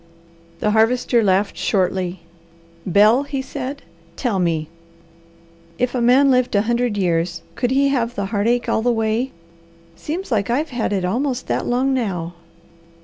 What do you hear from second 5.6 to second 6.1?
If a